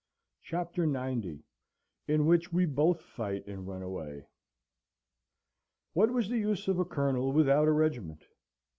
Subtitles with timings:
[0.41, 1.43] CHAPTER XC
[2.07, 4.25] In which we both fight and run away
[5.93, 8.25] What was the use of a Colonel without a regiment?